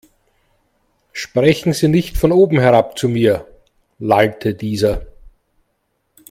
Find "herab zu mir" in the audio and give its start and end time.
2.59-3.45